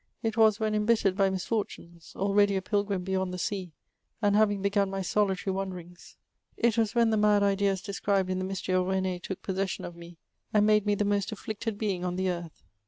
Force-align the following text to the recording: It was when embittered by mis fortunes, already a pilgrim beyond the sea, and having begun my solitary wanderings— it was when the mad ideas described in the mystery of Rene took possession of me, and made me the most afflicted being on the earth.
It 0.23 0.35
was 0.35 0.59
when 0.59 0.73
embittered 0.73 1.15
by 1.15 1.29
mis 1.29 1.45
fortunes, 1.45 2.13
already 2.15 2.55
a 2.55 2.61
pilgrim 2.63 3.03
beyond 3.03 3.31
the 3.31 3.37
sea, 3.37 3.71
and 4.19 4.35
having 4.35 4.63
begun 4.63 4.89
my 4.89 5.03
solitary 5.03 5.53
wanderings— 5.53 6.17
it 6.57 6.75
was 6.75 6.95
when 6.95 7.11
the 7.11 7.17
mad 7.17 7.43
ideas 7.43 7.83
described 7.83 8.31
in 8.31 8.39
the 8.39 8.43
mystery 8.43 8.73
of 8.73 8.87
Rene 8.87 9.19
took 9.19 9.43
possession 9.43 9.85
of 9.85 9.95
me, 9.95 10.17
and 10.51 10.65
made 10.65 10.87
me 10.87 10.95
the 10.95 11.05
most 11.05 11.31
afflicted 11.31 11.77
being 11.77 12.03
on 12.03 12.15
the 12.15 12.31
earth. 12.31 12.63